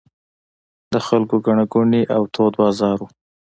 د 0.91 0.93
خلکو 1.07 1.35
ګڼه 1.45 1.65
ګوڼې 1.73 2.01
او 2.15 2.21
تود 2.33 2.53
بازار 2.61 2.97
و. 3.03 3.07